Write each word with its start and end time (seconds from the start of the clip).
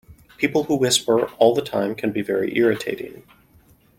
People 0.39 0.63
who 0.63 0.77
whisper 0.77 1.25
all 1.33 1.53
the 1.53 1.61
time 1.61 1.93
can 1.93 2.11
be 2.11 2.23
very 2.23 2.57
irritating 2.57 3.21